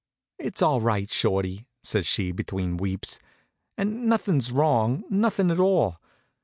[0.39, 3.19] "It's all right, Shorty," says she between weeps.
[3.77, 5.99] "And nothing's wrong, nothing at all.